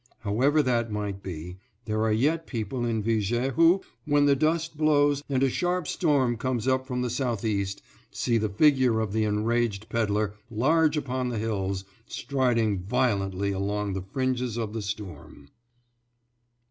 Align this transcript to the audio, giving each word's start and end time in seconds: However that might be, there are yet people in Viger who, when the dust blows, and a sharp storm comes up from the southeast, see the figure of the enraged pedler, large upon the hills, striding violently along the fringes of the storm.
However 0.21 0.63
that 0.63 0.91
might 0.91 1.21
be, 1.21 1.59
there 1.85 2.01
are 2.01 2.11
yet 2.11 2.47
people 2.47 2.85
in 2.85 3.03
Viger 3.03 3.51
who, 3.51 3.81
when 4.05 4.25
the 4.25 4.35
dust 4.35 4.75
blows, 4.75 5.21
and 5.29 5.43
a 5.43 5.47
sharp 5.51 5.87
storm 5.87 6.37
comes 6.37 6.67
up 6.67 6.87
from 6.87 7.03
the 7.03 7.09
southeast, 7.11 7.83
see 8.09 8.39
the 8.39 8.49
figure 8.49 8.99
of 8.99 9.13
the 9.13 9.25
enraged 9.25 9.89
pedler, 9.89 10.33
large 10.49 10.97
upon 10.97 11.29
the 11.29 11.37
hills, 11.37 11.85
striding 12.07 12.79
violently 12.79 13.51
along 13.51 13.93
the 13.93 14.01
fringes 14.11 14.57
of 14.57 14.73
the 14.73 14.81
storm. 14.81 15.49